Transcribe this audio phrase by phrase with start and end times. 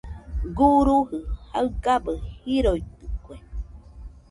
[0.57, 1.17] Guruji
[1.51, 2.13] jaigabɨ
[2.43, 3.35] jiroitɨkue.